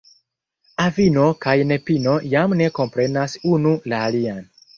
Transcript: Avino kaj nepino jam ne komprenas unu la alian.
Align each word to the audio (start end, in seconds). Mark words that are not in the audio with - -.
Avino 0.85 1.25
kaj 1.45 1.53
nepino 1.73 2.15
jam 2.33 2.57
ne 2.63 2.71
komprenas 2.81 3.37
unu 3.53 3.75
la 3.95 4.03
alian. 4.09 4.43